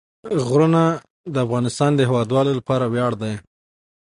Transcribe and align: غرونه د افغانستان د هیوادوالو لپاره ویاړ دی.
غرونه 0.47 0.83
د 1.33 1.35
افغانستان 1.45 1.91
د 1.95 1.99
هیوادوالو 2.09 2.51
لپاره 2.59 2.85
ویاړ 2.93 3.11
دی. 3.21 3.33